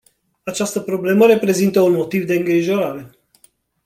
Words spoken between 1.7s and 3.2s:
un motiv de îngrijorare.